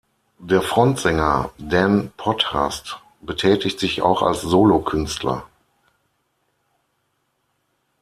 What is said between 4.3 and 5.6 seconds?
Solo-Künstler.